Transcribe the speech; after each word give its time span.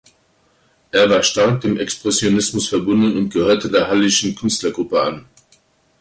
Er 0.89 1.07
war 1.11 1.21
stark 1.21 1.61
dem 1.61 1.77
Expressionismus 1.77 2.67
verbunden 2.69 3.15
und 3.17 3.31
gehörte 3.31 3.69
der 3.69 3.87
„Hallischen 3.87 4.33
Künstlergruppe“ 4.35 4.99
an. 4.99 5.25